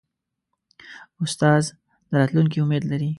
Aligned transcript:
استاد 1.23 1.63
د 2.09 2.11
راتلونکي 2.19 2.57
امید 2.61 2.83
لري. 2.91 3.09